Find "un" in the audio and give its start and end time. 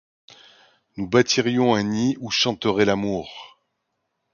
1.75-1.83